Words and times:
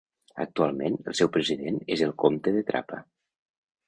Actualment 0.43 0.95
el 1.11 1.15
seu 1.19 1.29
president 1.35 1.77
és 1.97 2.03
el 2.05 2.13
Comte 2.23 2.55
de 2.57 2.65
Trapa. 2.71 2.99